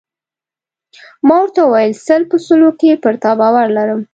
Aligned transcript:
ما 1.27 1.35
ورته 1.41 1.59
وویل: 1.63 1.93
سل 2.05 2.21
په 2.31 2.37
سلو 2.45 2.69
کې 2.79 2.91
پر 3.03 3.13
تا 3.23 3.31
باور 3.39 3.67
لرم. 3.77 4.01